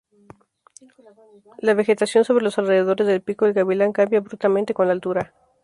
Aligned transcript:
La 1.59 1.75
vegetación 1.75 2.25
sobre 2.25 2.43
los 2.43 2.57
alrededores 2.57 3.05
del 3.05 3.21
Pico 3.21 3.45
El 3.45 3.53
Gavilán 3.53 3.93
cambia 3.93 4.17
abruptamente 4.17 4.73
con 4.73 4.87
la 4.87 4.93
altura. 4.93 5.31